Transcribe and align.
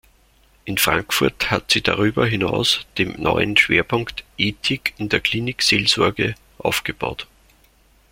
In 0.65 0.79
Frankfurt 0.79 1.51
hat 1.51 1.69
sie 1.69 1.81
darüber 1.83 2.25
hinaus 2.25 2.87
den 2.97 3.21
neuen 3.21 3.55
Schwerpunkt 3.55 4.23
„Ethik 4.35 4.95
in 4.97 5.09
der 5.09 5.19
Klinik-Seelsorge“ 5.19 6.33
aufgebaut. 6.57 7.27